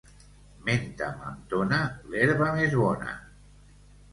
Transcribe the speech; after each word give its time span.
Menta, 0.69 1.09
mentona, 1.19 1.79
l'herba 2.15 2.49
més 2.59 2.75
bona. 2.81 3.15